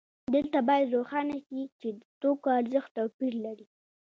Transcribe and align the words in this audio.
دلته 0.33 0.59
باید 0.67 0.93
روښانه 0.95 1.37
شي 1.45 1.61
چې 1.79 1.89
د 1.97 2.01
توکو 2.21 2.47
ارزښت 2.59 2.89
توپیر 2.97 3.33
لري 3.45 3.65